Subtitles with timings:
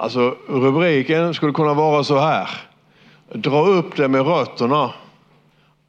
[0.00, 2.48] Alltså rubriken skulle kunna vara så här.
[3.32, 4.90] Dra upp det med rötterna.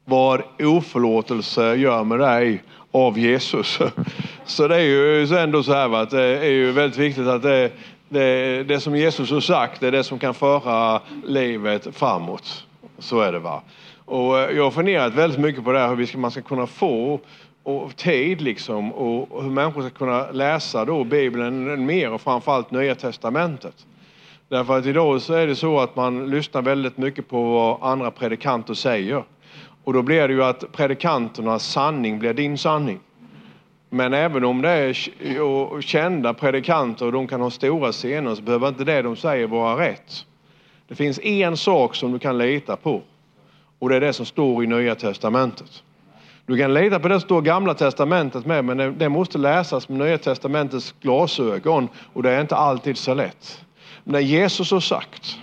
[0.04, 3.78] Vad oförlåtelse gör med dig av Jesus.
[4.44, 7.70] Så det är ju ändå så här att det är ju väldigt viktigt att det,
[8.08, 12.64] det, det som Jesus har sagt det är det som kan föra livet framåt.
[12.98, 13.62] Så är det va.
[14.04, 16.42] Och eh, jag har funderat väldigt mycket på det här hur vi ska, man ska
[16.42, 17.20] kunna få
[17.62, 22.94] och tid liksom och hur människor ska kunna läsa då Bibeln mer och framförallt Nya
[22.94, 23.86] Testamentet.
[24.52, 28.10] Därför att idag så är det så att man lyssnar väldigt mycket på vad andra
[28.10, 29.24] predikanter säger.
[29.84, 33.00] Och då blir det ju att predikanternas sanning blir din sanning.
[33.90, 38.68] Men även om det är kända predikanter och de kan ha stora scener så behöver
[38.68, 40.26] inte det de säger vara rätt.
[40.88, 43.02] Det finns en sak som du kan lita på
[43.78, 45.82] och det är det som står i Nya Testamentet.
[46.46, 49.88] Du kan lita på det som står i Gamla Testamentet med men det måste läsas
[49.88, 53.64] med Nya Testamentets glasögon och det är inte alltid så lätt.
[54.04, 55.38] Men det Jesus har sagt,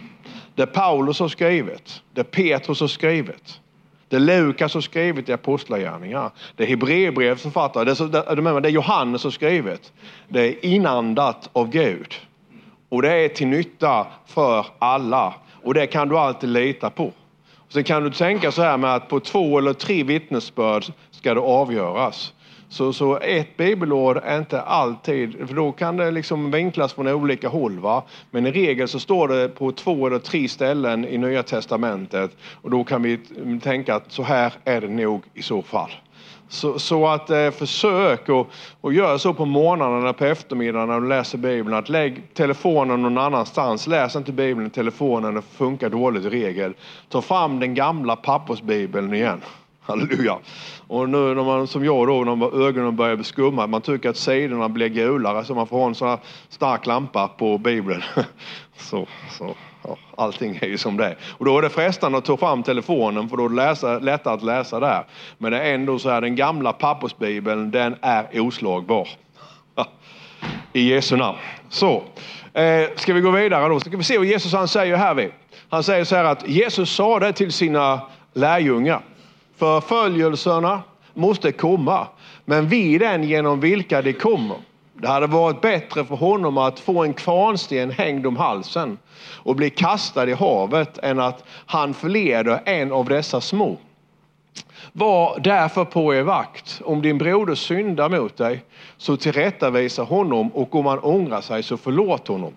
[0.55, 3.59] det Paulus har skrivit, det Petrus har skrivit,
[4.07, 7.93] det Lukas har skrivit i Apostlagärningarna, det Hebreerbrevets författare,
[8.53, 9.93] det, det Johannes har skrivit,
[10.27, 12.15] det är inandat av Gud.
[12.89, 17.11] Och det är till nytta för alla och det kan du alltid lita på.
[17.69, 21.41] Sen kan du tänka så här med att på två eller tre vittnesbörd ska det
[21.41, 22.33] avgöras.
[22.69, 27.49] Så, så ett bibelord är inte alltid, för då kan det liksom vinklas från olika
[27.49, 27.79] håll.
[27.79, 28.03] Va?
[28.31, 32.31] Men i regel så står det på två eller tre ställen i Nya Testamentet
[32.61, 33.19] och då kan vi
[33.63, 35.91] tänka att så här är det nog i så fall.
[36.49, 38.47] Så, så att eh, försök och,
[38.81, 43.17] och gör så på morgnarna på eftermiddagen när du läser Bibeln att lägg telefonen någon
[43.17, 43.87] annanstans.
[43.87, 46.73] Läs inte Bibeln i telefonen, det funkar dåligt i regel.
[47.09, 49.41] Ta fram den gamla pappersbibeln igen.
[49.89, 50.37] Halleluja.
[50.87, 54.69] Och nu när man som jag då, när ögonen börjar skumma, man tycker att sidorna
[54.69, 58.03] blir gulare så man får ha en sån här stark lampa på Bibeln.
[58.77, 61.17] Så, så, ja, allting är ju som det är.
[61.37, 64.43] Och då är det frestande att ta fram telefonen för då är det lättare att
[64.43, 65.03] läsa där.
[65.37, 69.09] Men det är ändå så här, den gamla pappersbibeln den är oslagbar.
[70.73, 71.37] I Jesu namn.
[71.69, 72.03] Så,
[72.53, 73.79] eh, ska vi gå vidare då?
[73.79, 75.13] Ska vi se vad Jesus han säger här.
[75.13, 75.31] Vid.
[75.69, 78.01] Han säger så här att Jesus sa det till sina
[78.33, 79.01] lärjungar.
[79.59, 80.81] Förföljelserna
[81.13, 82.07] måste komma,
[82.45, 84.57] men vi den genom vilka de kommer.
[84.93, 89.69] Det hade varit bättre för honom att få en kvarnsten hängd om halsen och bli
[89.69, 93.77] kastad i havet än att han förleder en av dessa små.
[94.91, 96.81] Var därför på er vakt.
[96.85, 98.63] Om din broder syndar mot dig,
[98.97, 102.53] så tillrättavisa honom och om han ångrar sig, så förlåt honom.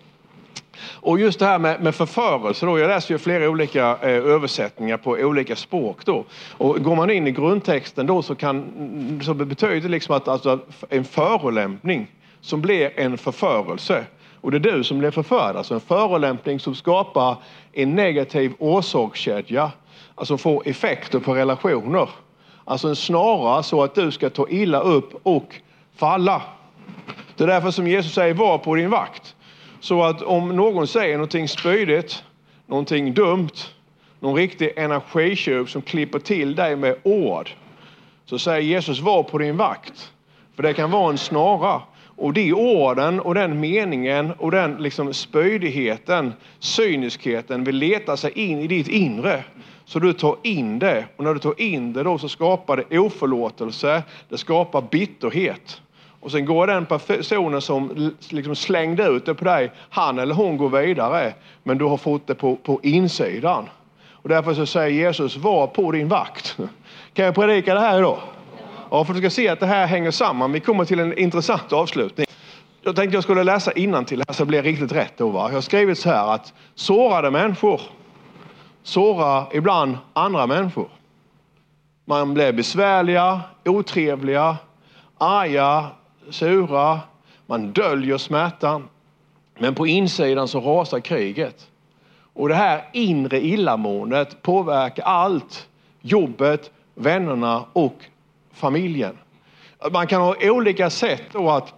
[0.91, 4.97] Och just det här med, med förförelse då, jag läser ju flera olika eh, översättningar
[4.97, 6.25] på olika språk då.
[6.51, 10.59] Och går man in i grundtexten då så, kan, så betyder det liksom att alltså,
[10.89, 12.07] en förolämpning
[12.41, 14.05] som blir en förförelse.
[14.41, 17.37] Och det är du som blir förförd, alltså en förolämpning som skapar
[17.73, 19.71] en negativ orsakskedja,
[20.15, 22.09] alltså får effekter på relationer.
[22.65, 25.55] Alltså en snara så att du ska ta illa upp och
[25.97, 26.43] falla.
[27.37, 29.35] Det är därför som Jesus säger var på din vakt.
[29.83, 32.25] Så att om någon säger någonting spydigt,
[32.67, 33.51] någonting dumt,
[34.21, 37.51] någon riktig energitjuv som klipper till dig med ord.
[38.25, 40.13] Så säger Jesus var på din vakt.
[40.57, 41.83] För det kan vara en snara.
[42.17, 48.59] Och de orden och den meningen och den liksom spydigheten, cyniskheten vill leta sig in
[48.59, 49.45] i ditt inre.
[49.85, 52.99] Så du tar in det och när du tar in det då så skapar det
[52.99, 55.81] oförlåtelse, det skapar bitterhet.
[56.23, 60.57] Och sen går den personen som liksom slängde ut det på dig, han eller hon
[60.57, 61.35] går vidare.
[61.63, 63.69] Men du har fått det på, på insidan.
[64.11, 66.57] Och därför så säger Jesus, var på din vakt.
[67.15, 68.19] Kan jag predika det här idag?
[68.91, 70.53] Ja, för du ska se att det här hänger samman.
[70.53, 72.27] Vi kommer till en intressant avslutning.
[72.83, 75.13] Jag tänkte jag skulle läsa till här så det blir riktigt rätt.
[75.17, 75.49] Då, va?
[75.49, 77.81] Jag har skrivit så här att sårade människor
[78.83, 80.89] sårar ibland andra människor.
[82.05, 84.57] Man blir besvärliga, otrevliga,
[85.19, 85.87] arga,
[86.31, 87.01] sura,
[87.47, 88.89] man döljer smärtan.
[89.59, 91.69] Men på insidan så rasar kriget.
[92.35, 95.69] Och det här inre illamåendet påverkar allt.
[96.01, 97.97] Jobbet, vännerna och
[98.53, 99.19] familjen.
[99.93, 101.75] Man kan ha olika sätt att,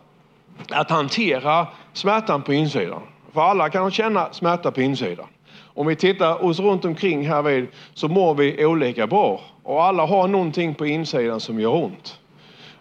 [0.70, 3.02] att hantera smärtan på insidan.
[3.32, 5.26] För alla kan känna smärta på insidan.
[5.74, 9.40] Om vi tittar oss runt omkring här vid så mår vi olika bra.
[9.62, 12.18] Och alla har någonting på insidan som gör ont.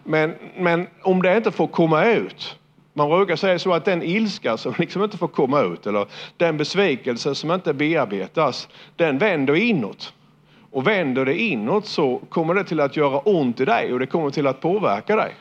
[0.04, 2.58] Men, men om det inte får komma ut.
[2.92, 6.06] Man brukar säga så att den ilska som liksom inte får komma ut eller
[6.36, 10.12] den besvikelse som inte bearbetas, den vänder inåt.
[10.70, 14.06] Och vänder det inåt så kommer det till att göra ont i dig och det
[14.06, 15.34] kommer till att påverka dig.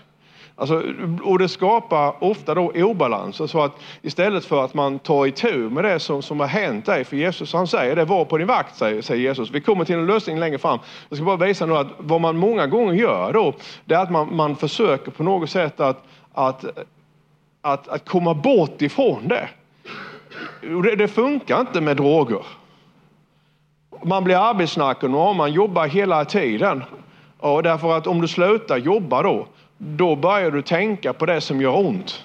[0.63, 0.83] Alltså,
[1.23, 5.69] och det skapar ofta då obalanser så alltså att istället för att man tar itu
[5.69, 8.47] med det som, som har hänt dig, för Jesus han säger det, var på din
[8.47, 9.51] vakt säger, säger Jesus.
[9.51, 10.79] Vi kommer till en lösning längre fram.
[11.09, 13.53] Jag ska bara visa nu att vad man många gånger gör då,
[13.85, 16.65] det är att man, man försöker på något sätt att, att,
[17.61, 19.49] att, att komma bort ifrån det.
[20.61, 22.45] Det, det funkar inte med droger.
[24.03, 26.83] Man blir arbetsnarkoman, man jobbar hela tiden.
[27.39, 29.47] Och därför att om du slutar jobba då,
[29.85, 32.23] då börjar du tänka på det som gör ont.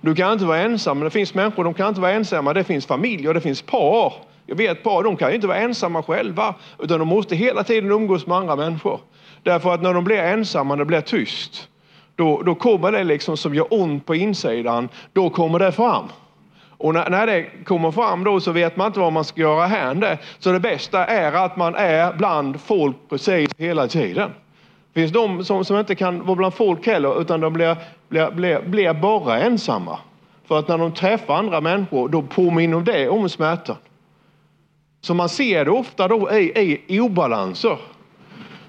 [0.00, 2.52] Du kan inte vara ensam, det finns människor de kan inte vara ensamma.
[2.52, 4.12] Det finns familjer, det finns par.
[4.46, 8.26] Jag vet par, de kan inte vara ensamma själva, utan de måste hela tiden umgås
[8.26, 9.00] med andra människor.
[9.42, 11.68] Därför att när de blir ensamma, när det blir tyst,
[12.16, 16.04] då, då kommer det liksom som gör ont på insidan, då kommer det fram.
[16.80, 19.66] Och när, när, det kommer fram då så vet man inte vad man ska göra
[19.66, 20.18] här.
[20.38, 24.30] Så det bästa är att man är bland folk precis hela tiden.
[24.92, 27.76] Det finns de som, som inte kan vara bland folk heller utan de blir,
[28.08, 29.98] blir, blir, blir bara ensamma.
[30.44, 33.76] För att när de träffar andra människor då påminner det om smärtan.
[35.00, 37.78] Så man ser det ofta då i, i obalanser.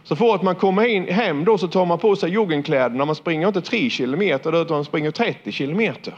[0.03, 3.05] Så fort man kommer in, hem då så tar man på sig joggingkläderna.
[3.05, 6.13] Man springer inte 3 kilometer utan man springer 30 kilometer.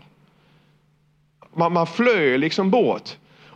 [1.54, 3.10] Man, man flög liksom bort.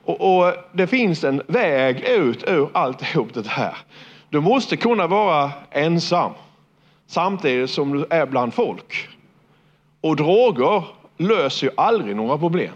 [0.03, 3.77] Och, och, det finns en väg ut ur alltihop det här.
[4.29, 6.31] Du måste kunna vara ensam
[7.07, 9.07] samtidigt som du är bland folk.
[10.01, 10.83] Och droger
[11.17, 12.73] löser ju aldrig några problem.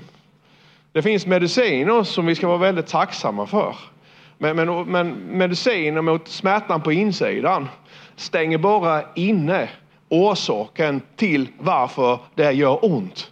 [0.91, 3.75] Det finns mediciner som vi ska vara väldigt tacksamma för.
[4.37, 7.67] Men, men, men mediciner mot smärtan på insidan
[8.15, 9.69] stänger bara inne
[10.09, 13.31] orsaken till varför det gör ont.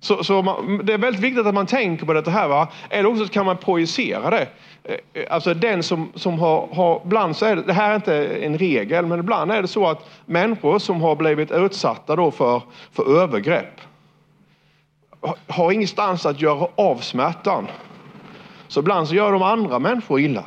[0.00, 2.48] Så, så man, det är väldigt viktigt att man tänker på det här.
[2.48, 2.68] Va?
[2.90, 4.48] Eller också kan man projicera det.
[4.84, 8.26] Eh, alltså den som, som har, har ibland så är det, det här är inte
[8.26, 12.62] en regel, men ibland är det så att människor som har blivit utsatta då för,
[12.92, 13.80] för övergrepp
[15.46, 17.66] har ingenstans att göra av smärtan.
[18.68, 20.44] Så ibland så gör de andra människor illa.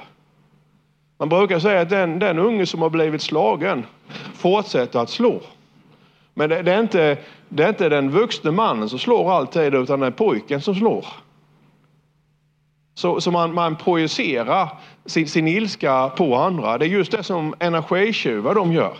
[1.20, 3.86] Man brukar säga att den, den unge som har blivit slagen
[4.34, 5.42] fortsätter att slå.
[6.33, 7.18] Men det, det, är inte,
[7.50, 11.06] det är inte den vuxne mannen som slår alltid utan det är pojken som slår.
[12.95, 14.69] Så, så man, man projicerar
[15.06, 16.77] sin, sin ilska på andra.
[16.77, 18.97] Det är just det som energitjuvar de gör.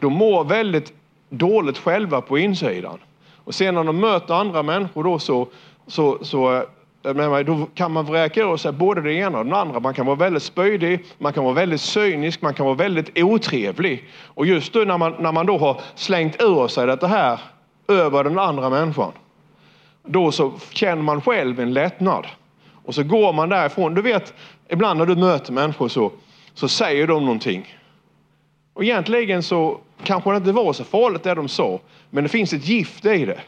[0.00, 0.92] De mår väldigt
[1.28, 2.98] dåligt själva på insidan.
[3.44, 5.48] Och sen när de möter andra människor då så,
[5.86, 6.64] så, så
[7.06, 9.80] Eh, då kan man vräka ur sig både det ena och det andra.
[9.80, 14.04] Man kan vara väldigt spydig, man kan vara väldigt cynisk, man kan vara väldigt otrevlig.
[14.24, 17.40] Och just då när man, när man då har slängt ur sig det här
[17.88, 19.12] över den andra människan,
[20.02, 22.26] då så känner man själv en lättnad.
[22.84, 23.94] Och så går man därifrån.
[23.94, 24.34] Du vet,
[24.68, 26.12] ibland när du möter människor så,
[26.54, 27.76] så säger de någonting.
[28.74, 31.80] Och egentligen så kanske det inte var så farligt det de sa,
[32.10, 33.40] men det finns ett gift i det.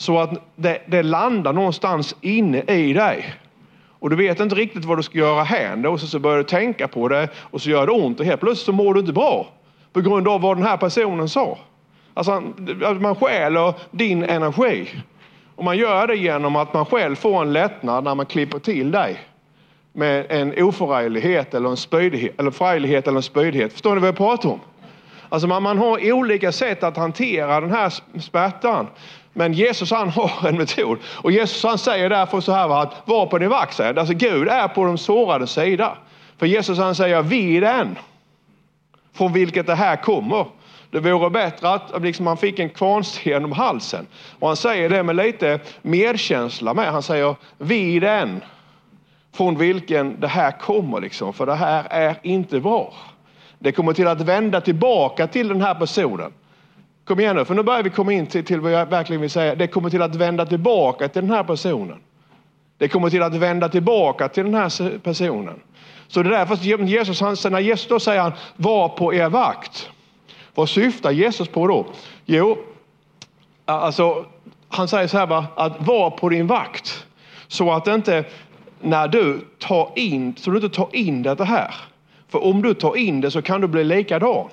[0.00, 3.34] Så att det, det landar någonstans inne i dig.
[3.98, 5.86] Och du vet inte riktigt vad du ska göra här.
[5.86, 8.40] Och så, så börjar du tänka på det och så gör det ont och helt
[8.40, 9.48] plötsligt så mår du inte bra.
[9.92, 11.58] På grund av vad den här personen sa.
[12.14, 12.42] Alltså
[13.00, 14.88] man stjäler din energi.
[15.56, 18.90] Och man gör det genom att man själv får en lättnad när man klipper till
[18.90, 19.20] dig
[19.92, 23.72] med en oförarglighet eller en spydighet, eller frejlighet eller en spydighet.
[23.72, 24.60] Förstår ni vad jag pratar om?
[25.28, 28.86] Alltså man, man har olika sätt att hantera den här smärtan.
[29.32, 30.98] Men Jesus han har en metod.
[31.04, 33.80] Och Jesus han säger därför så här att var på din vakt.
[33.80, 35.96] Alltså Gud är på de sårade sida.
[36.38, 37.98] För Jesus han säger vid den
[39.12, 40.46] från vilket det här kommer.
[40.90, 44.06] Det vore bättre att liksom, han fick en kvarnsten om halsen.
[44.38, 46.92] Och han säger det med lite medkänsla med.
[46.92, 48.40] Han säger vid den
[49.32, 51.00] från vilken det här kommer.
[51.00, 52.92] Liksom, för det här är inte bra.
[53.58, 56.32] Det kommer till att vända tillbaka till den här personen.
[57.04, 59.30] Kom igen nu, för nu börjar vi komma in till, till vad jag verkligen vill
[59.30, 59.54] säga.
[59.54, 62.00] Det kommer till att vända tillbaka till den här personen.
[62.78, 65.60] Det kommer till att vända tillbaka till den här personen.
[66.08, 69.90] Så det är därför Jesus, han, när Jesus då säger han, var på er vakt.
[70.54, 71.86] Vad syftar Jesus på då?
[72.24, 72.58] Jo,
[73.64, 74.24] alltså,
[74.68, 75.46] han säger så här, va?
[75.54, 77.06] att var på din vakt.
[77.48, 78.24] Så att inte
[78.80, 81.74] när du tar in, så du inte tar in det här.
[82.28, 84.48] För om du tar in det så kan du bli likadan.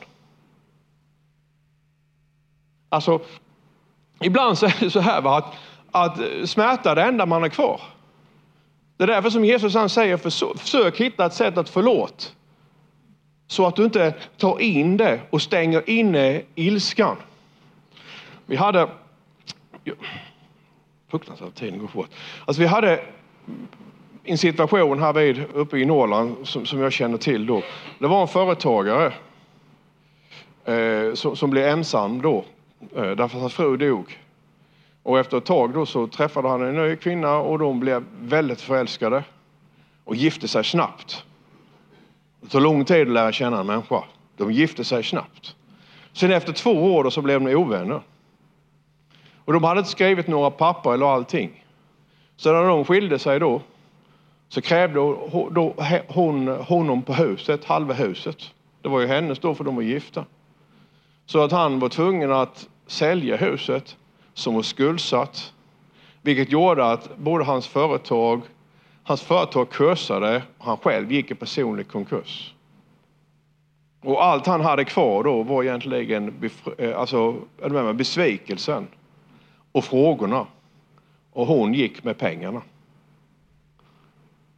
[2.98, 3.20] Alltså,
[4.22, 5.54] ibland så är det så här va, att,
[5.92, 7.82] att smärta är det enda man har kvar.
[8.98, 10.18] Det är därför som Jesus han säger
[10.58, 12.24] försök hitta ett sätt att förlåta.
[13.48, 17.16] Så att du inte tar in det och stänger inne ilskan.
[18.46, 18.90] Vi hade...
[21.12, 22.10] Fruktansvärt, tiden går fort.
[22.46, 23.04] Alltså vi hade
[24.24, 27.64] en situation här vid, uppe i Norrland som, som jag känner till då.
[28.00, 29.14] Det var en företagare
[30.66, 32.46] eh, som, som blev ensam då
[32.82, 34.20] Eh, därför att hans fru dog.
[35.04, 38.62] Och efter ett tag då så träffade han en ny kvinna och de blev väldigt
[38.62, 39.24] förälskade
[40.04, 41.26] och gifte sig snabbt.
[42.42, 44.04] Det tar lång tid att lära känna en människa.
[44.38, 45.56] De gifte sig snabbt.
[46.14, 48.02] Sen efter två år då så blev de ovänner.
[49.46, 51.64] Och de hade inte skrivit några papper eller allting.
[52.36, 53.62] Så när de skilde sig då
[54.50, 55.00] så krävde
[56.08, 58.52] hon honom på huset, halva huset.
[58.82, 60.26] Det var ju hennes då för de var gifta.
[61.28, 63.98] Så att han var tvungen att sälja huset
[64.34, 65.54] som var skuldsatt.
[66.22, 68.42] Vilket gjorde att både hans företag,
[69.04, 72.54] hans företag kursade och han själv gick i personlig konkurs.
[74.02, 78.88] Och allt han hade kvar då var egentligen eh, alltså, med besvikelsen
[79.72, 80.48] och frågorna.
[81.32, 82.62] Och hon gick med pengarna.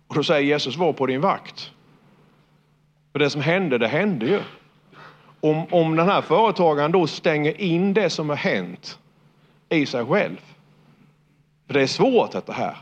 [0.08, 1.72] Och då säger Jesus, var på din vakt.
[3.12, 4.42] För det som hände, det hände ju.
[5.42, 9.00] Om, om den här företagaren då stänger in det som har hänt
[9.70, 10.38] i sig själv.
[11.68, 12.78] För det är svårt detta här.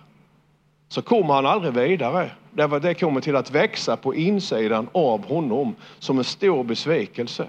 [0.90, 2.32] Så kommer han aldrig vidare.
[2.52, 7.48] Därför att det kommer till att växa på insidan av honom som en stor besvikelse.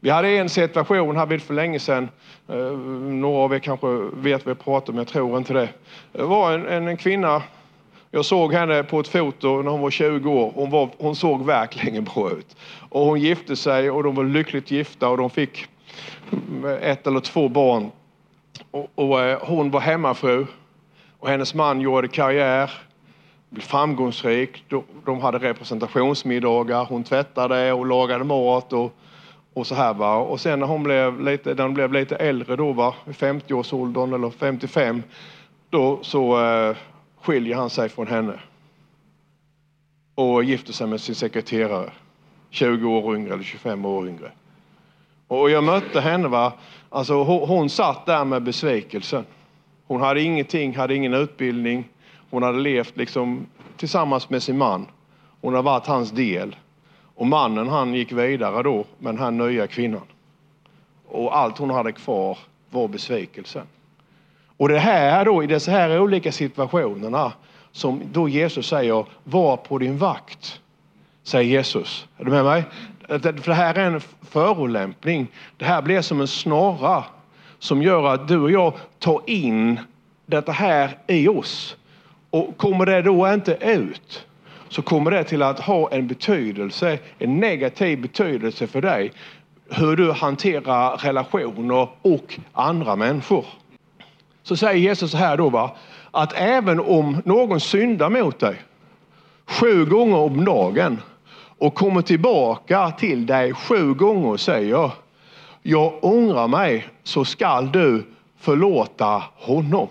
[0.00, 2.08] Vi hade en situation här för länge sedan.
[2.48, 2.56] Eh,
[2.98, 5.68] några av er kanske vet vad jag pratar om, jag tror inte det.
[6.12, 7.42] Det var en, en, en kvinna
[8.16, 10.52] jag såg henne på ett foto när hon var 20 år.
[10.54, 12.56] Hon, var, hon såg verkligen bra ut.
[12.88, 15.66] Och hon gifte sig och de var lyckligt gifta och de fick
[16.80, 17.90] ett eller två barn.
[18.70, 20.46] Och, och eh, hon var hemmafru
[21.18, 22.70] och hennes man gjorde karriär,
[23.50, 24.64] blev framgångsrik.
[25.04, 28.92] De hade representationsmiddagar, hon tvättade och lagade mat och,
[29.54, 30.16] och så här va.
[30.16, 34.30] Och sen när hon blev lite, när hon blev lite äldre då va, 50-årsåldern eller
[34.30, 35.02] 55,
[35.70, 36.76] då så eh,
[37.26, 38.40] skiljer han sig från henne
[40.14, 41.92] och gifter sig med sin sekreterare.
[42.50, 44.32] 20 år yngre eller 25 år yngre.
[45.28, 46.28] Och jag mötte henne.
[46.28, 46.52] Va?
[46.90, 49.24] Alltså, hon, hon satt där med besvikelsen.
[49.86, 51.88] Hon hade ingenting, hade ingen utbildning.
[52.30, 54.86] Hon hade levt liksom tillsammans med sin man.
[55.40, 56.56] Hon hade varit hans del.
[57.14, 60.06] Och mannen han gick vidare då med den här nya kvinnan.
[61.06, 62.38] Och allt hon hade kvar
[62.70, 63.66] var besvikelsen.
[64.56, 67.32] Och det här då, i dessa här olika situationerna
[67.72, 70.60] som då Jesus säger, var på din vakt.
[71.22, 72.06] Säger Jesus.
[72.18, 72.64] Är du med mig?
[73.08, 75.26] För det här är en förolämpning.
[75.56, 77.04] Det här blir som en snara
[77.58, 79.80] som gör att du och jag tar in
[80.26, 81.76] detta här i oss.
[82.30, 84.26] Och kommer det då inte ut
[84.68, 89.12] så kommer det till att ha en betydelse, en negativ betydelse för dig.
[89.70, 93.44] Hur du hanterar relationer och andra människor
[94.46, 95.70] så säger Jesus så här då va,
[96.10, 98.62] att även om någon syndar mot dig
[99.46, 101.00] sju gånger om dagen
[101.58, 104.90] och kommer tillbaka till dig sju gånger och säger
[105.62, 108.06] jag ångrar mig så skall du
[108.38, 109.88] förlåta honom.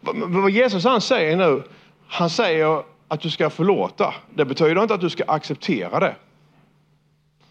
[0.00, 1.62] Vad Jesus han säger nu,
[2.08, 4.14] han säger att du ska förlåta.
[4.34, 6.14] Det betyder inte att du ska acceptera det.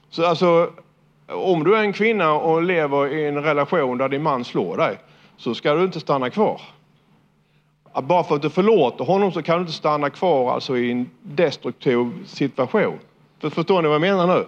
[0.10, 0.72] Så alltså,
[1.27, 4.98] om du är en kvinna och lever i en relation där din man slår dig,
[5.38, 6.62] så ska du inte stanna kvar.
[8.04, 11.10] Bara för att du förlåter honom så kan du inte stanna kvar alltså i en
[11.22, 13.00] destruktiv situation.
[13.39, 14.46] För, förstår ni vad jag menar nu?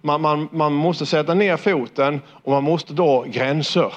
[0.00, 3.92] Man, man, man måste sätta ner foten och man måste dra gränser.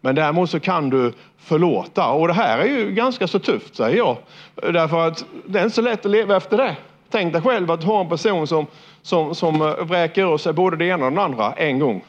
[0.00, 2.10] Men däremot så kan du förlåta.
[2.10, 4.16] Och det här är ju ganska så tufft säger jag.
[4.54, 6.76] Därför att det är inte så lätt att leva efter det.
[7.10, 8.66] Tänk dig själv att ha en person som,
[9.02, 12.04] som, som eh, vräker ur sig både det ena och det andra en gång.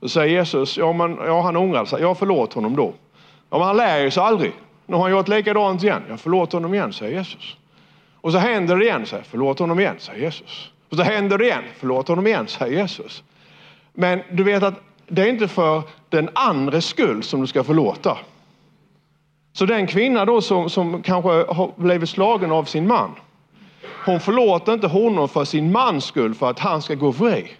[0.00, 2.92] Då säger Jesus, ja, men, ja han ångrar sig, jag förlåt honom då.
[3.50, 4.52] Ja, men han lär ju sig aldrig.
[4.86, 6.02] Nu har han gjort likadant igen.
[6.08, 7.56] Jag förlåt honom igen, säger Jesus.
[8.20, 10.70] Och så händer det igen, säger förlåt honom igen, säger Jesus.
[10.90, 13.22] Och så händer det igen, förlåt honom igen, säger Jesus.
[13.92, 14.74] Men du vet att
[15.08, 18.18] det är inte för den andres skull som du ska förlåta.
[19.52, 23.10] Så den kvinna då som, som kanske har blivit slagen av sin man,
[24.04, 27.56] hon förlåter inte honom för sin mans skull, för att han ska gå fri.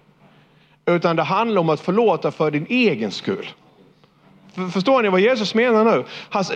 [0.88, 3.48] Utan det handlar om att förlåta för din egen skull.
[4.72, 6.04] Förstår ni vad Jesus menar nu?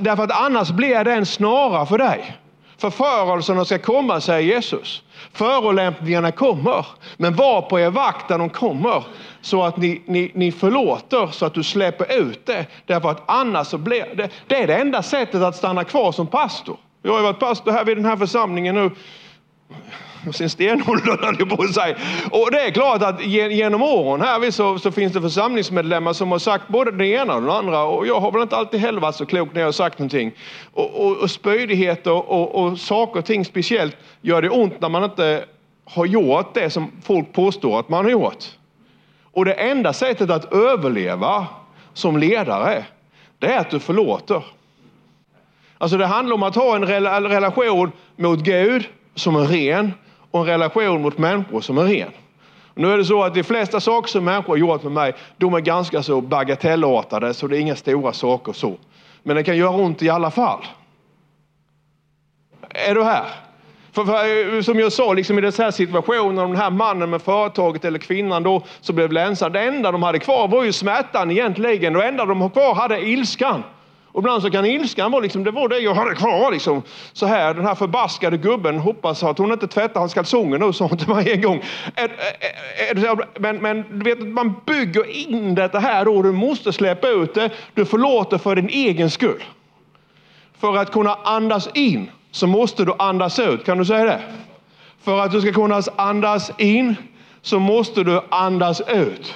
[0.01, 2.37] Därför att annars blir det en snara för dig.
[2.79, 5.03] Förförelserna ska komma, säger Jesus.
[5.33, 6.87] Förolämpningarna kommer.
[7.17, 9.05] Men var på er vakt när de kommer.
[9.41, 12.67] Så att ni, ni, ni förlåter, så att du släpper ut det.
[12.87, 16.27] Därför att annars så blir det, det är det enda sättet att stanna kvar som
[16.27, 16.77] pastor.
[17.03, 18.91] Jag har varit pastor här vid den här församlingen nu
[20.33, 21.97] sin stenålder höll jag på att säga.
[22.31, 26.39] Och det är klart att genom åren här så, så, finns det församlingsmedlemmar som har
[26.39, 27.85] sagt både det ena och det andra.
[27.85, 30.33] Och jag har väl inte alltid heller varit så klok när jag har sagt någonting.
[30.73, 35.05] Och, och, och spydigheter och, och saker och ting speciellt gör det ont när man
[35.05, 35.45] inte
[35.85, 38.45] har gjort det som folk påstår att man har gjort.
[39.33, 41.47] Och det enda sättet att överleva
[41.93, 42.85] som ledare,
[43.39, 44.43] det är att du förlåter.
[45.79, 46.87] Alltså det handlar om att ha en
[47.29, 49.93] relation mot Gud som är ren
[50.33, 52.11] och en relation mot människor som är ren.
[52.75, 55.55] Nu är det så att de flesta saker som människor har gjort med mig, de
[55.55, 58.77] är ganska så bagatellartade, så det är inga stora saker så.
[59.23, 60.65] Men det kan göra ont i alla fall.
[62.69, 63.25] Är du här?
[63.93, 67.23] För, för, eh, som jag sa, liksom i den här situationen, den här mannen med
[67.23, 69.53] företaget eller kvinnan då som blev länsad.
[69.53, 71.93] Det enda de hade kvar var ju smärtan egentligen.
[71.93, 73.63] Det enda de kvar hade ilskan.
[74.13, 76.83] Och ibland så kan ilskan vara liksom, det var det jag hade kvar liksom.
[77.13, 80.87] Så här, den här förbaskade gubben hoppas att hon inte tvättar hans kalsonger nu, sa
[80.87, 81.63] hon till mig en gång.
[83.39, 87.51] Men, men du vet, man bygger in detta här då, du måste släppa ut det.
[87.75, 89.43] Du förlåter för din egen skull.
[90.61, 93.65] För att kunna andas in så måste du andas ut.
[93.65, 94.21] Kan du säga det?
[95.05, 96.95] För att du ska kunna andas in
[97.43, 99.35] så måste du andas ut.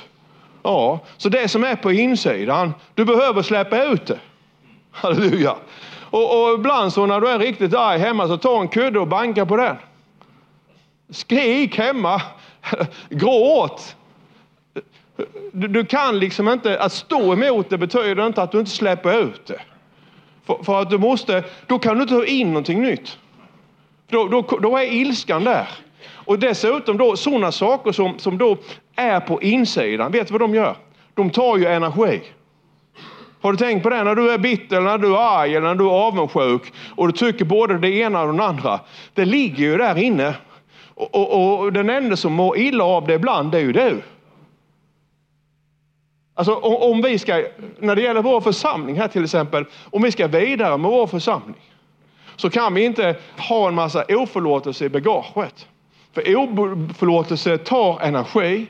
[0.63, 4.19] Ja, så det som är på insidan, du behöver släppa ut det.
[5.01, 5.57] Halleluja.
[6.11, 9.09] Och, och ibland så när du är riktigt arg hemma så ta en kudde och
[9.09, 9.77] banka på den.
[11.11, 12.23] Skrik hemma,
[13.09, 13.97] gråt.
[15.53, 19.23] Du, du, kan liksom inte, att stå emot det betyder inte att du inte släpper
[19.23, 19.61] ut det.
[20.47, 23.19] För, för att du måste, då kan du inte ta in någonting nytt.
[24.09, 25.69] Då, då, då är ilskan där.
[26.11, 28.57] Och dessutom då sådana saker som, som då
[28.97, 30.77] är på insidan, vet du vad de gör?
[31.15, 32.21] De tar ju energi.
[33.47, 34.05] Har du tänkt på det?
[34.05, 37.13] När du är bitter, när du är arg eller när du är avundsjuk och du
[37.13, 38.81] tycker både det ena och det andra.
[39.15, 40.35] Det ligger ju där inne.
[40.95, 44.03] Och, och, och den enda som mår illa av det ibland, det är ju du.
[46.35, 47.45] Alltså om, om, vi ska,
[47.79, 51.73] när det gäller vår församling här till exempel, om vi ska vidare med vår församling
[52.37, 53.17] så kan vi inte
[53.49, 55.67] ha en massa oförlåtelse i bagaget.
[56.13, 58.67] För oförlåtelse tar energi.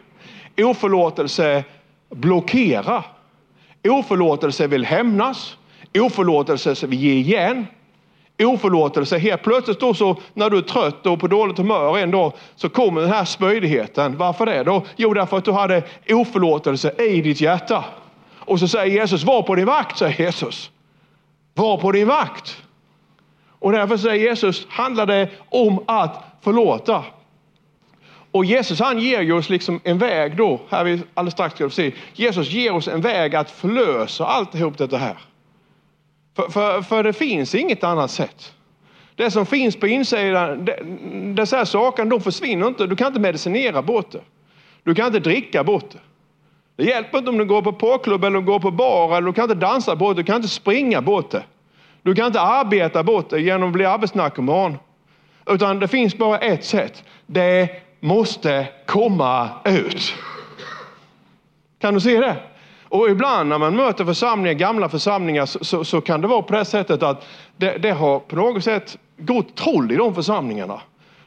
[0.56, 1.64] Oförlåtelse
[2.10, 3.15] blockerar.
[3.88, 5.56] Oförlåtelse vill hämnas.
[5.94, 7.66] Oförlåtelse vill ge igen.
[8.38, 12.32] Oförlåtelse, helt plötsligt då så när du är trött och på dåligt humör en dag
[12.56, 14.16] så kommer den här spöjdigheten.
[14.16, 14.82] Varför det då?
[14.96, 17.84] Jo, därför att du hade oförlåtelse i ditt hjärta.
[18.38, 20.70] Och så säger Jesus, var på din vakt, säger Jesus.
[21.54, 22.62] Var på din vakt.
[23.58, 27.04] Och därför säger Jesus, handlar det om att förlåta.
[28.36, 31.70] Och Jesus han ger ju oss liksom en väg då, här vi alldeles strax ska
[31.70, 31.92] se.
[32.14, 35.16] Jesus ger oss en väg att förlösa alltihop detta här.
[36.36, 38.52] För, för, för det finns inget annat sätt.
[39.14, 40.68] Det som finns på insidan,
[41.34, 42.86] dessa saker, de försvinner inte.
[42.86, 44.20] Du kan inte medicinera bort det.
[44.82, 45.98] Du kan inte dricka bort det.
[46.76, 49.44] Det hjälper inte om du går på porrklubb eller går på bar, eller du kan
[49.44, 51.42] inte dansa bort det, du kan inte springa bort det.
[52.02, 54.78] Du kan inte arbeta bort det genom att bli arbetsnarkoman.
[55.46, 57.04] Utan det finns bara ett sätt.
[57.26, 60.14] Det måste komma ut.
[61.78, 62.36] Kan du se det?
[62.88, 66.54] Och ibland när man möter församlingar, gamla församlingar, så, så, så kan det vara på
[66.54, 70.80] det sättet att det, det, har på något sätt gått troll i de församlingarna.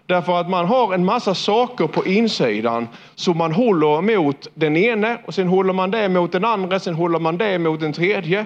[0.06, 5.18] Därför att man har en massa saker på insidan som man håller mot den ene
[5.26, 8.46] och sen håller man det mot den andra, sen håller man det mot den tredje.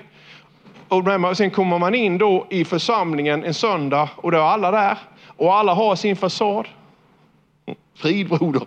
[0.87, 4.97] Och sen kommer man in då i församlingen en söndag och då är alla där
[5.27, 6.67] och alla har sin fasad.
[7.95, 8.61] Frid broder.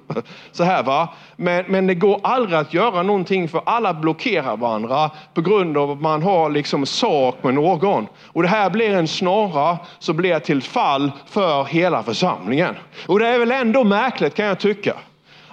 [0.53, 1.15] Så här va.
[1.37, 5.91] Men, men det går aldrig att göra någonting för alla blockerar varandra på grund av
[5.91, 8.07] att man har liksom sak med någon.
[8.23, 12.75] Och det här blir en snara som blir till fall för hela församlingen.
[13.07, 14.95] Och det är väl ändå märkligt kan jag tycka.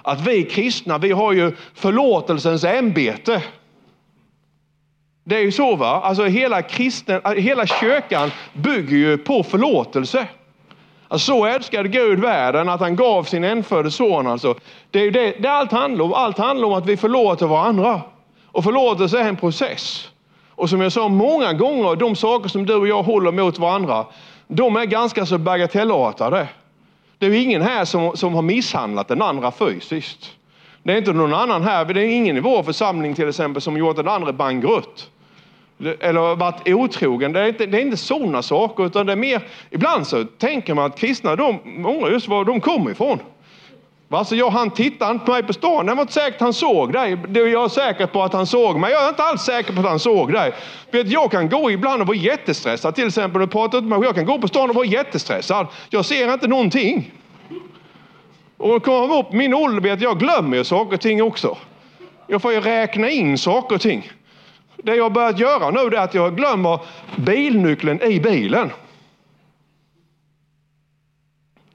[0.02, 3.42] Att vi kristna, vi har ju förlåtelsens ämbete.
[5.24, 10.26] Det är ju så va, alltså hela, kristen, hela kyrkan bygger ju på förlåtelse.
[11.08, 14.26] Alltså, så älskade Gud världen att han gav sin enfödde son.
[14.26, 14.54] Alltså.
[14.90, 16.12] Det är det, det allt handlar om.
[16.12, 18.00] Allt handlar om att vi förlåter varandra.
[18.46, 20.10] Och förlåtelse är en process.
[20.50, 24.06] Och som jag sa många gånger, de saker som du och jag håller mot varandra,
[24.48, 26.48] de är ganska så bagatellartade.
[27.18, 30.30] Det är ingen här som, som har misshandlat den andra fysiskt.
[30.82, 33.76] Det är inte någon annan här, det är ingen i vår församling till exempel som
[33.76, 35.10] gjort den andra bankrutt
[36.00, 37.32] eller varit otrogen.
[37.32, 40.74] Det är inte, det är inte sådana saker, utan det är mer, ibland så tänker
[40.74, 43.18] man att kristna, de undrar just var de kommer ifrån.
[44.10, 46.92] Alltså jag, han tittade inte på mig på stan, det var inte säkert han såg
[46.92, 47.18] dig.
[47.34, 49.86] Jag är säker på att han såg mig, jag är inte alls säker på att
[49.86, 50.52] han såg dig.
[50.90, 54.14] Vet, jag kan gå ibland och vara jättestressad, till exempel, du pratar inte med jag
[54.14, 55.66] kan gå på stan och vara jättestressad.
[55.90, 57.12] Jag ser inte någonting.
[58.56, 61.56] Och kommer upp min ålder, vet jag glömmer saker och ting också.
[62.26, 64.10] Jag får ju räkna in saker och ting
[64.84, 66.78] det jag har börjat göra nu är att jag glömmer
[67.16, 68.70] bilnyckeln i bilen.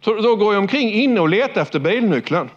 [0.02, 2.50] Så då går jag omkring inne och letar efter bilnyckeln.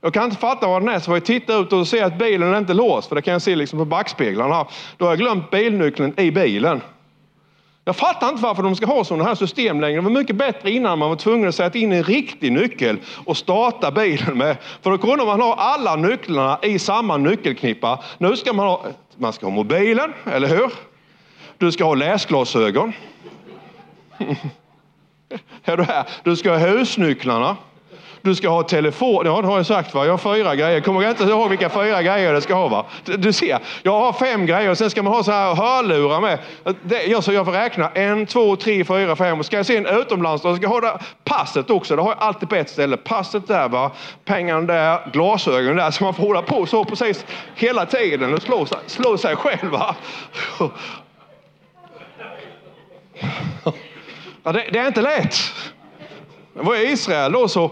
[0.00, 2.18] Jag kan inte fatta vad den är, så får jag titta ut och se att
[2.18, 4.66] bilen är inte låst, för det kan jag se liksom på backspeglarna.
[4.96, 6.80] Då har jag glömt bilnyckeln i bilen.
[7.84, 9.96] Jag fattar inte varför de ska ha sådana här system längre.
[9.96, 13.36] Det var mycket bättre innan man var tvungen att sätta in en riktig nyckel och
[13.36, 14.56] starta bilen med.
[14.82, 18.04] För då kunde man ha alla nycklarna i samma nyckelknippa.
[18.18, 18.86] Nu ska man ha,
[19.20, 20.72] man ska ha mobilen, eller hur?
[21.58, 22.92] Du ska ha läsglasögon.
[25.64, 26.08] Är du här?
[26.24, 27.56] Du ska ha husnycklarna.
[28.22, 29.26] Du ska ha telefon.
[29.26, 29.94] Ja, det har jag sagt.
[29.94, 30.04] Va?
[30.04, 30.80] Jag har fyra grejer.
[30.80, 32.68] Kommer jag inte ihåg vilka fyra grejer det ska ha.
[32.68, 32.86] Va?
[33.04, 34.74] Du ser, jag har fem grejer.
[34.74, 36.38] Sen ska man ha så här hörlurar med.
[36.82, 37.90] Det, jag, så jag får räkna.
[37.94, 39.44] En, två, tre, fyra, fem.
[39.44, 41.96] Ska jag se en utomlands, då ska jag ha det, passet också.
[41.96, 42.96] Det har jag alltid på ett ställe.
[42.96, 43.90] Passet där, va?
[44.24, 45.90] pengarna där, glasögonen där.
[45.90, 49.70] Så man får hålla på så precis hela tiden och slå, slå sig själv.
[49.70, 49.96] Va?
[54.42, 55.36] Ja, det, det, är inte lätt.
[56.60, 57.70] Jag var i Israel då så,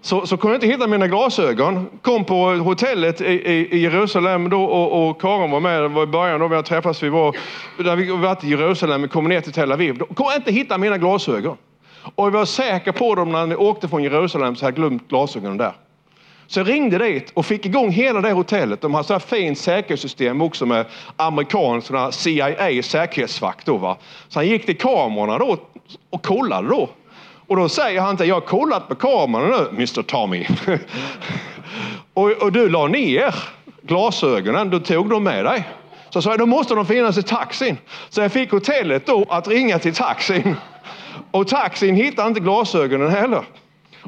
[0.00, 1.86] så, så kunde jag inte hitta mina glasögon.
[2.02, 5.82] Kom på hotellet i, i, i Jerusalem då och, och Karin var med.
[5.82, 7.02] Det var i början då vi hade träffats.
[7.02, 7.36] Vi var,
[7.78, 9.98] där vi varit i Jerusalem och kom ner till Tel Aviv.
[9.98, 11.56] Då kunde jag inte hitta mina glasögon.
[12.14, 15.08] Och jag var säker på dem när vi åkte från Jerusalem så hade jag glömt
[15.08, 15.72] glasögonen där.
[16.46, 18.80] Så jag ringde dit och fick igång hela det hotellet.
[18.80, 23.66] De har så här fint säkerhetssystem också med amerikansk CIA säkerhetsvakt.
[23.66, 23.96] Då, va?
[24.28, 25.56] Så han gick till kamerorna då
[26.10, 26.88] och kollade då.
[27.46, 30.46] Och då säger han till jag har kollat på kameran nu, Mr Tommy.
[32.14, 33.34] och, och, du la ner
[33.82, 35.68] glasögonen, du tog dem med dig.
[36.10, 37.76] Så sa jag, då måste de finnas i taxin.
[38.08, 40.56] Så jag fick hotellet då att ringa till taxin.
[41.30, 43.42] Och taxin hittade inte glasögonen heller.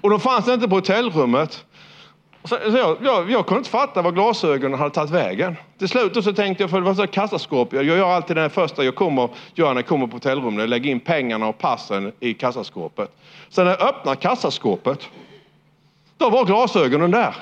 [0.03, 1.65] Och de fanns inte på hotellrummet.
[2.47, 5.57] Så, så jag, jag, jag, kunde inte fatta var glasögonen hade tagit vägen.
[5.79, 8.85] Till slut så tänkte jag, för det var så kassaskåp, jag gör alltid det första
[8.85, 12.35] jag kommer, gör när jag kommer på hotellrummet, jag lägger in pengarna och passen i
[12.35, 13.11] kassaskåpet.
[13.49, 15.09] Sen när jag öppnar kassaskåpet,
[16.19, 17.37] då var glasögonen där.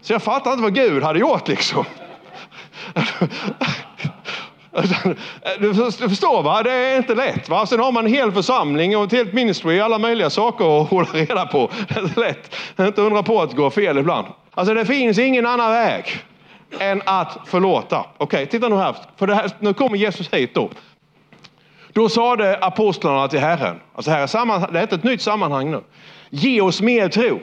[0.00, 1.84] Så jag fattade inte vad Gud hade gjort liksom.
[4.78, 5.14] Alltså,
[6.02, 7.48] du förstår va, det är inte lätt.
[7.48, 7.66] Va?
[7.66, 11.08] Sen har man en hel församling och ett helt ministry, alla möjliga saker att hålla
[11.12, 11.70] reda på.
[11.88, 12.54] Det är inte lätt.
[12.80, 14.26] Inte undra på att det går fel ibland.
[14.54, 16.04] Alltså det finns ingen annan väg
[16.78, 18.00] än att förlåta.
[18.00, 18.96] Okej, okay, titta nu här.
[19.16, 20.70] För det här, nu kommer Jesus hit då.
[21.92, 25.80] Då sade apostlarna till Herren, alltså här är samman, det är ett nytt sammanhang nu.
[26.30, 27.40] Ge oss mer tro.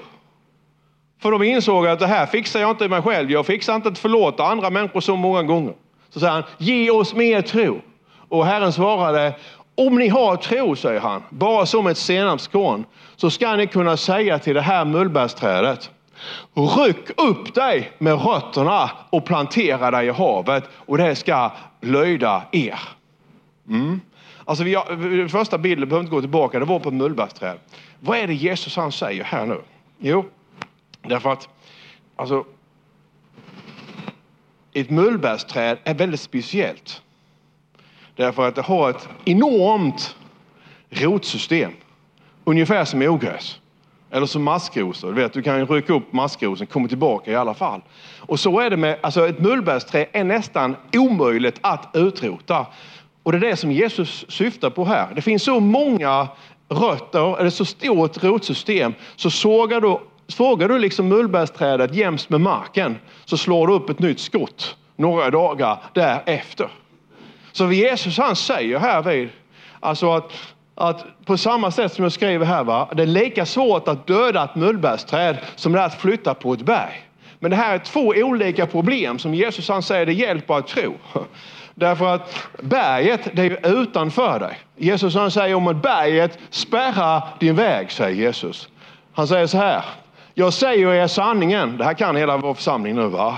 [1.21, 3.31] För de insåg att det här fixar jag inte mig själv.
[3.31, 5.73] Jag fixar inte att förlåta andra människor så många gånger.
[6.15, 7.82] Så säger han, ge oss mer tro.
[8.30, 9.36] Och Herren svarade,
[9.75, 14.39] om ni har tro, säger han, bara som ett senapskorn, så ska ni kunna säga
[14.39, 15.91] till det här mullbärsträdet,
[16.54, 21.51] ryck upp dig med rötterna och plantera dig i havet och det ska
[21.82, 22.80] löjda er.
[23.69, 24.01] Mm.
[24.45, 27.58] Alltså vi har, första bilden, behöver inte gå tillbaka, det var på ett mullbärsträd.
[27.99, 29.62] Vad är det Jesus han säger här nu?
[29.97, 30.25] Jo,
[31.01, 31.49] därför att
[32.15, 32.45] alltså,
[34.75, 37.01] ett mullbärsträd är väldigt speciellt.
[38.15, 40.15] Därför att det har ett enormt
[40.89, 41.71] rotsystem.
[42.43, 43.59] Ungefär som ogräs.
[44.11, 45.13] Eller som maskrosor.
[45.13, 47.81] Du, vet, du kan ju rycka upp maskrosen, kommer tillbaka i alla fall.
[48.19, 52.65] Och så är det med, alltså ett mullbärsträd är nästan omöjligt att utrota.
[53.23, 55.07] Och det är det som Jesus syftar på här.
[55.15, 56.27] Det finns så många
[56.69, 62.97] rötter, eller så stort rotsystem, så sågar du Sågar du liksom mullbärsträdet jäms med marken
[63.25, 66.69] så slår du upp ett nytt skott några dagar därefter.
[67.51, 69.29] Så Jesus han säger här vid,
[69.79, 70.31] alltså att,
[70.75, 74.43] att på samma sätt som jag skriver här, va, det är lika svårt att döda
[74.43, 77.01] ett mullbärsträd som det är att flytta på ett berg.
[77.39, 80.93] Men det här är två olika problem som Jesus han säger det hjälper att tro.
[81.75, 84.57] Därför att berget, det är ju utanför dig.
[84.75, 88.69] Jesus han säger om att berget spärrar din väg, säger Jesus.
[89.13, 89.83] Han säger så här,
[90.37, 91.77] jag säger er sanningen.
[91.77, 93.37] Det här kan hela vår församling nu va?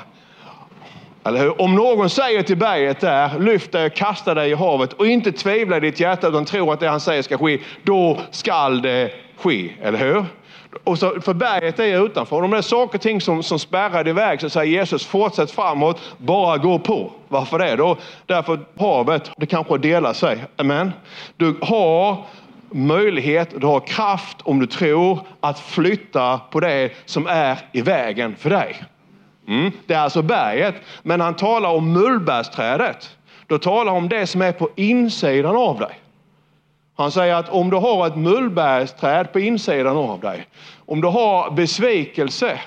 [1.24, 1.62] Eller hur?
[1.62, 5.32] Om någon säger till berget där, lyft dig och kasta dig i havet och inte
[5.32, 9.12] tvivlar i ditt hjärta utan tror att det han säger ska ske, då skall det
[9.38, 9.74] ske.
[9.82, 10.26] Eller hur?
[10.84, 12.44] Och så, för berget är utanför.
[12.44, 15.52] Om det är saker och ting som, som spärrar dig iväg så säger Jesus fortsätt
[15.52, 17.12] framåt, bara gå på.
[17.28, 17.98] Varför det då?
[18.26, 20.46] Därför att havet, det kanske delar sig.
[20.56, 20.92] Amen.
[21.38, 22.26] Du har
[22.72, 28.36] möjlighet, du har kraft om du tror att flytta på det som är i vägen
[28.36, 28.84] för dig.
[29.48, 29.72] Mm.
[29.86, 33.18] Det är alltså berget, men han talar om mullbärsträdet.
[33.48, 36.00] Då talar han om det som är på insidan av dig.
[36.98, 40.48] Han säger att om du har ett mullbärsträd på insidan av dig,
[40.86, 42.60] om du har besvikelse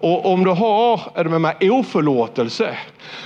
[0.00, 2.78] och om du har är det med oförlåtelse,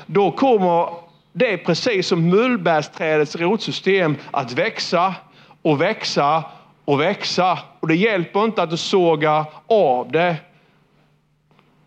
[0.07, 0.89] då kommer
[1.33, 5.15] det precis som mullbärsträdets rotsystem att växa
[5.63, 6.45] och växa
[6.85, 7.59] och växa.
[7.81, 10.37] Och det hjälper inte att du sågar av det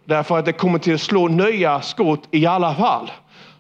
[0.06, 3.12] Därför att det kommer till att slå nya skott i alla fall.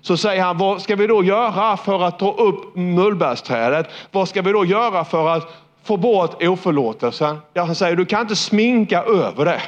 [0.01, 3.89] Så säger han, vad ska vi då göra för att ta upp mullbärsträdet?
[4.11, 7.37] Vad ska vi då göra för att få bort oförlåtelsen?
[7.53, 9.61] Ja, han säger, du kan inte sminka över det.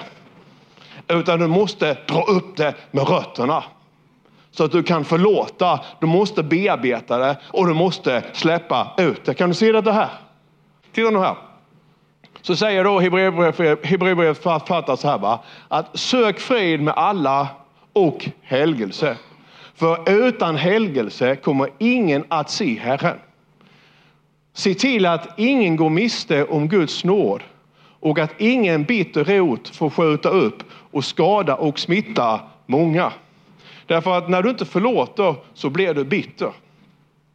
[1.07, 3.63] Utan du måste dra upp det med rötterna.
[4.51, 9.33] Så att du kan förlåta, du måste bearbeta det och du måste släppa ut det.
[9.33, 10.09] Kan du se det här?
[10.93, 11.35] Titta nu här.
[12.41, 17.47] Så säger då Hebreerbrevet författare så här va, att sök frid med alla
[17.93, 19.17] och helgelse.
[19.75, 23.17] För utan helgelse kommer ingen att se Herren.
[24.53, 27.43] Se till att ingen går miste om Guds nåd
[27.99, 33.11] och att ingen bitter rot får skjuta upp och skada och smitta många.
[33.85, 36.51] Därför att när du inte förlåter så blir du bitter.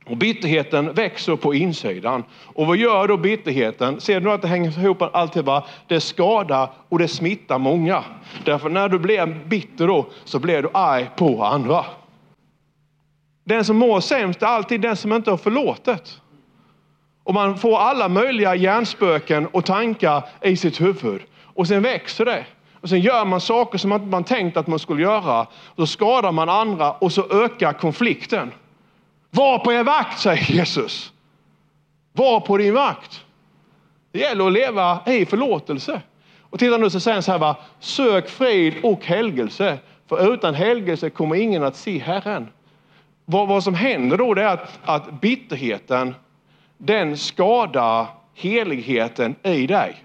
[0.09, 2.25] Och bitterheten växer på insidan.
[2.55, 4.01] Och vad gör då bitterheten?
[4.01, 5.44] Ser du att det hänger ihop alltid?
[5.44, 5.66] Va?
[5.87, 8.05] Det skadar och det smittar många.
[8.44, 11.85] Därför när du blir bitter då så blir du arg på andra.
[13.44, 16.21] Den som mår sämst är alltid den som inte har förlåtet.
[17.25, 21.23] Och man får alla möjliga hjärnspöken och tankar i sitt huvud.
[21.42, 22.47] Och sen växer det.
[22.81, 25.47] Och sen gör man saker som man inte tänkt att man skulle göra.
[25.77, 28.51] Då skadar man andra och så ökar konflikten.
[29.30, 31.12] Var på er vakt, säger Jesus.
[32.12, 33.24] Var på din vakt.
[34.12, 36.02] Det gäller att leva i förlåtelse.
[36.42, 37.56] Och titta nu så säger han så här, va?
[37.80, 39.78] sök frid och helgelse.
[40.08, 42.48] För utan helgelse kommer ingen att se Herren.
[43.24, 46.14] Vad, vad som händer då är att, att bitterheten,
[46.78, 50.04] den skadar heligheten i dig.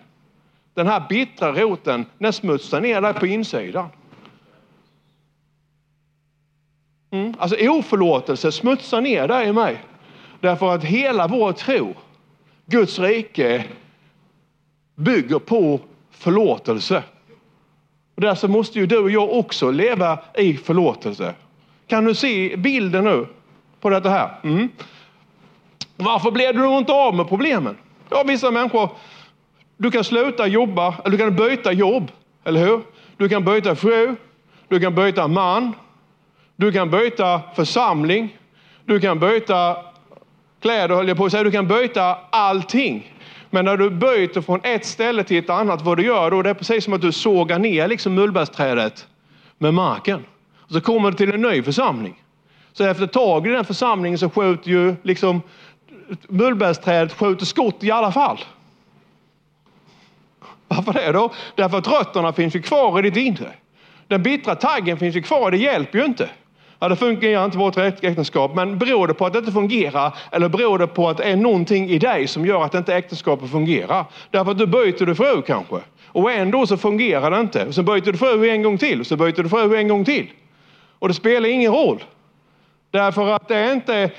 [0.74, 3.90] Den här bittra roten, den smutsar ner dig på insidan.
[7.14, 7.34] Mm.
[7.40, 9.82] Alltså oförlåtelse smutsar ner dig i mig.
[10.40, 11.94] Därför att hela vår tro,
[12.66, 13.66] Guds rike,
[14.96, 15.80] bygger på
[16.12, 17.04] förlåtelse.
[18.16, 21.34] Och därför måste ju du och jag också leva i förlåtelse.
[21.88, 23.28] Kan du se bilden nu
[23.80, 24.30] på detta här?
[24.44, 24.70] Mm.
[25.96, 27.78] Varför blev du inte av med problemen?
[28.10, 28.90] Ja, vissa människor,
[29.78, 32.12] du kan sluta jobba, eller du kan byta jobb,
[32.44, 32.82] eller hur?
[33.18, 34.16] Du kan byta fru,
[34.68, 35.74] du kan byta man,
[36.56, 38.38] du kan byta församling,
[38.86, 39.78] du kan byta
[40.62, 43.14] kläder höll jag på att säga, du kan byta allting.
[43.50, 46.50] Men när du byter från ett ställe till ett annat, vad du gör då, det
[46.50, 49.08] är precis som att du sågar ner liksom mullbärsträdet
[49.58, 50.26] med marken.
[50.58, 52.24] Och så kommer du till en ny församling.
[52.74, 55.42] Så efter ett tag i den församlingen så skjuter ju liksom
[56.28, 58.40] mullbärsträdet skjuter skott i alla fall.
[60.68, 61.32] Varför det då?
[61.56, 63.52] Därför att rötterna finns ju kvar i ditt inre.
[64.08, 66.30] Den bittra taggen finns ju kvar, det hjälper ju inte.
[66.84, 70.50] Ja, det fungerar inte vårt äktenskap, men beror det på att det inte fungerar eller
[70.50, 74.06] beror det på att det är någonting i dig som gör att inte äktenskapet fungerar?
[74.32, 75.76] Därför att du byter du fru kanske
[76.08, 77.66] och ändå så fungerar det inte.
[77.66, 80.06] Och så byter du fru en gång till och så byter du fru en gång
[80.06, 80.28] till.
[81.00, 82.04] Och det spelar ingen roll.
[82.92, 84.10] Därför att det är inte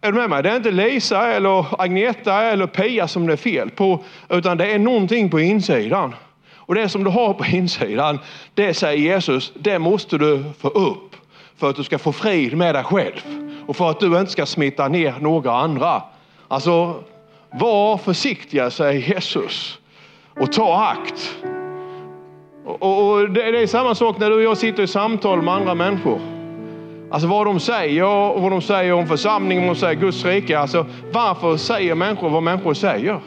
[0.00, 0.42] är du med mig?
[0.42, 4.72] Det är inte Lisa eller Agneta eller Pia som det är fel på, utan det
[4.72, 6.14] är någonting på insidan.
[6.54, 8.18] Och det som du har på insidan,
[8.54, 11.13] det säger Jesus, det måste du få upp
[11.56, 13.20] för att du ska få frid med dig själv
[13.66, 16.02] och för att du inte ska smitta ner några andra.
[16.48, 16.94] Alltså,
[17.50, 19.78] var försiktiga, säger Jesus,
[20.40, 21.36] och ta akt.
[22.64, 25.42] Och, och, och det, det är samma sak när du och jag sitter i samtal
[25.42, 26.20] med andra människor.
[27.10, 30.58] Alltså vad de säger och vad de säger om församlingen, vad de säger Guds rike.
[30.58, 33.20] Alltså varför säger människor vad människor säger?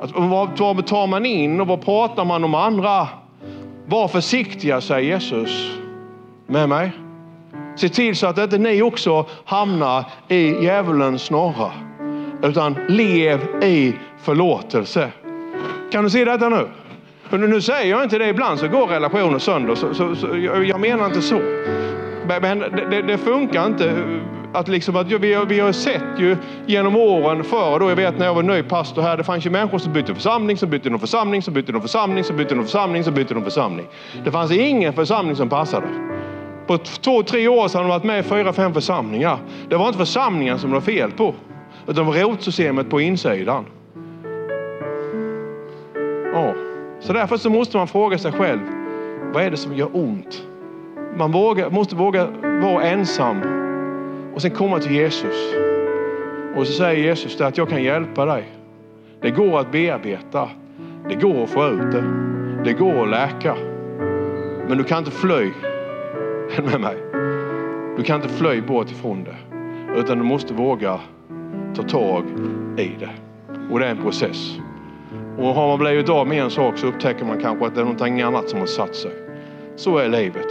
[0.00, 3.08] Alltså, vad tar man in och vad pratar man om andra?
[3.86, 5.70] Var försiktiga, säger Jesus
[6.46, 6.92] med mig.
[7.80, 11.70] Se till så att inte ni också hamnar i djävulens snorra.
[12.42, 15.08] Utan lev i förlåtelse.
[15.92, 16.68] Kan du se detta nu?
[17.30, 19.74] Nu säger jag inte det, ibland så går relationer sönder.
[19.74, 20.26] Så, så, så
[20.66, 21.40] jag menar inte så.
[22.40, 23.92] Men det, det, funkar inte.
[24.54, 28.18] Att liksom, att vi, har, vi har sett ju genom åren förr, då jag vet
[28.18, 30.90] när jag var ny pastor här, det fanns ju människor som bytte församling, som bytte
[30.90, 33.86] någon församling, som bytte någon församling, som bytte någon församling, som bytte någon församling.
[34.24, 35.86] Det fanns ingen församling som passade.
[36.70, 39.38] På två, tre år så hade de varit med i fyra, fem församlingar.
[39.68, 41.34] Det var inte församlingen som det var fel på,
[41.86, 43.64] utan det var rotsystemet på insidan.
[46.32, 46.54] Ja.
[47.00, 48.60] Så därför så måste man fråga sig själv,
[49.32, 50.42] vad är det som gör ont?
[51.16, 53.42] Man vågar, måste våga vara ensam
[54.34, 55.54] och sen komma till Jesus.
[56.56, 58.44] Och så säger Jesus att jag kan hjälpa dig.
[59.20, 60.48] Det går att bearbeta.
[61.08, 62.04] Det går att få ut det.
[62.64, 63.56] Det går att läka.
[64.68, 65.50] Men du kan inte fly
[66.56, 66.96] är med mig.
[67.96, 69.36] Du kan inte fly bort ifrån det.
[70.00, 71.00] Utan du måste våga
[71.76, 72.24] ta tag
[72.76, 73.10] i det.
[73.70, 74.58] Och det är en process.
[75.38, 77.84] Och har man blivit av med en sak så upptäcker man kanske att det är
[77.84, 79.10] någonting annat som har satt sig.
[79.76, 80.46] Så är livet.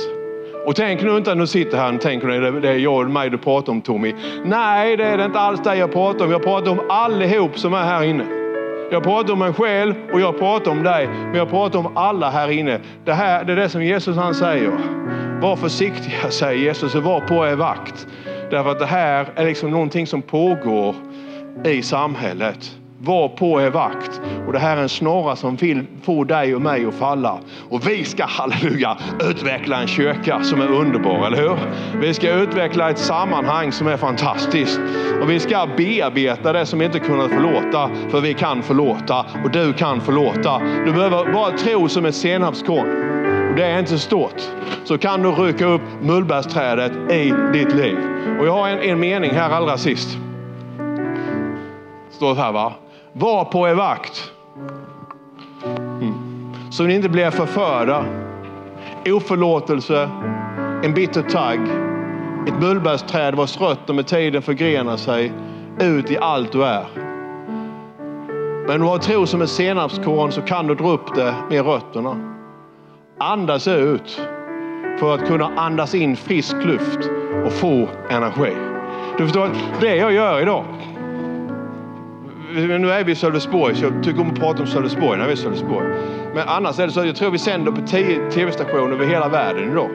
[0.66, 3.12] Och tänk nu inte att du sitter här och tänker att det är jag och
[3.12, 4.16] mig du pratar om Tommy.
[4.44, 6.32] Nej, det är det inte alls det jag pratar om.
[6.32, 8.26] Jag pratar om allihop som är här inne.
[8.92, 11.08] Jag pratar om mig själv och jag pratar om dig.
[11.08, 12.80] Men jag pratar om alla här inne.
[13.06, 14.72] Det, här, det är det som Jesus han säger.
[15.42, 18.08] Var försiktiga, säger Jesus, och var på er vakt.
[18.52, 20.96] Därför att det här är liksom någonting som pågår
[21.66, 22.76] i samhället.
[23.02, 24.22] Var på er vakt.
[24.48, 27.40] Och det här är en snorra som vill få dig och mig att falla.
[27.70, 28.98] Och vi ska, halleluja,
[29.30, 31.58] utveckla en kyrka som är underbar, eller hur?
[32.02, 34.80] Vi ska utveckla ett sammanhang som är fantastiskt.
[35.22, 39.74] Och vi ska bearbeta det som inte kunnat förlåta, för vi kan förlåta och du
[39.74, 40.60] kan förlåta.
[40.86, 43.19] Du behöver bara tro som ett senapskorn.
[43.60, 44.50] Det är inte stort.
[44.84, 47.98] Så kan du rycka upp mullbärsträdet i ditt liv.
[48.40, 50.18] Och jag har en, en mening här allra sist.
[52.12, 52.74] Står det här va?
[53.14, 54.32] Var på er vakt.
[55.66, 56.14] Mm.
[56.72, 58.06] Så ni inte blir förförda.
[59.06, 60.10] Oförlåtelse,
[60.84, 61.60] en bitter tagg,
[62.48, 65.32] ett mullbärsträd vars rötter med tiden förgrenar sig
[65.80, 66.86] ut i allt du är.
[68.68, 71.66] Men om du har tro som en senapskorn så kan du dra upp det med
[71.66, 72.39] rötterna.
[73.22, 74.22] Andas ut
[75.00, 77.10] för att kunna andas in frisk luft
[77.46, 78.54] och få energi.
[79.18, 79.50] Du förstår,
[79.82, 80.66] det jag gör idag
[82.54, 85.32] nu är vi i Sölvesborg, så jag tycker om att prata om Sölvesborg när vi
[85.32, 85.88] är i Sölvesborg.
[86.36, 89.30] Men annars är det så att jag tror vi sänder på tio tv-stationer över hela
[89.30, 89.90] världen idag.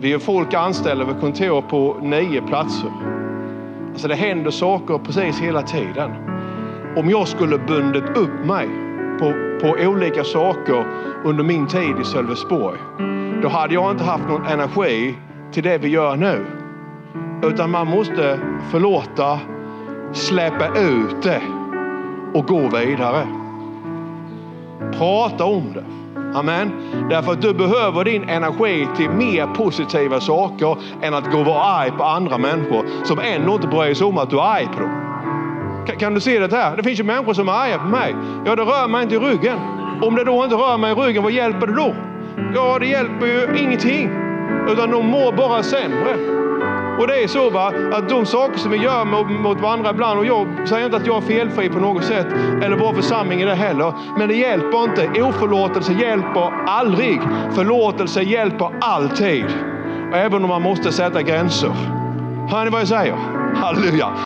[0.00, 2.90] Vi har folk anställda vid kontor på nio platser.
[3.92, 6.10] Alltså det händer saker precis hela tiden.
[6.96, 8.68] Om jag skulle bundit upp mig
[9.64, 10.86] på olika saker
[11.24, 12.78] under min tid i Sölvesborg,
[13.42, 15.14] då hade jag inte haft någon energi
[15.52, 16.46] till det vi gör nu.
[17.42, 18.38] Utan man måste
[18.70, 19.38] förlåta
[20.12, 21.42] släppa ut det
[22.34, 23.26] och gå vidare.
[24.98, 25.84] Prata om det.
[26.38, 26.72] Amen.
[27.10, 31.62] Därför att du behöver din energi till mer positiva saker än att gå och vara
[31.62, 34.80] arg på andra människor som ändå inte bryr sig om att du är arg på
[34.80, 35.03] dem.
[35.86, 36.76] Kan, kan du se det här?
[36.76, 38.16] Det finns ju människor som är arga på mig.
[38.44, 39.58] Ja, det rör mig inte i ryggen.
[40.02, 41.94] Om det då inte rör mig i ryggen, vad hjälper det då?
[42.54, 44.10] Ja, det hjälper ju ingenting.
[44.68, 46.34] Utan de mår bara sämre.
[46.98, 50.18] Och det är så va, att de saker som vi gör mot, mot varandra ibland,
[50.18, 52.26] och jag säger inte att jag är felfri på något sätt,
[52.62, 53.92] eller vår församling är det heller.
[54.18, 55.22] Men det hjälper inte.
[55.22, 57.20] Oförlåtelse hjälper aldrig.
[57.54, 59.44] Förlåtelse hjälper alltid.
[60.12, 61.70] Även om man måste sätta gränser.
[62.50, 63.16] Hör ni vad jag säger?
[63.54, 64.08] Halleluja!